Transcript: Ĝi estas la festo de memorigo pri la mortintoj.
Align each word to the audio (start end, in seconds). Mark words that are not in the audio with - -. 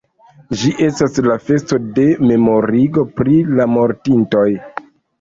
Ĝi 0.61 0.71
estas 0.85 1.19
la 1.27 1.35
festo 1.51 1.79
de 1.99 2.07
memorigo 2.33 3.07
pri 3.21 3.39
la 3.55 3.71
mortintoj. 3.79 4.51